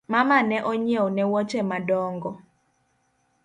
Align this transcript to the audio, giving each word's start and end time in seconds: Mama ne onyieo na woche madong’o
Mama 0.13 0.37
ne 0.49 0.57
onyieo 0.71 1.07
na 1.15 1.23
woche 1.31 1.61
madong’o 1.69 2.31